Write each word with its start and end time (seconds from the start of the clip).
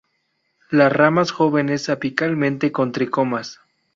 Las 0.71 0.91
ramas 0.91 1.29
jóvenes 1.29 1.87
apicalmente 1.87 2.71
con 2.71 2.91
tricomas. 2.91 3.59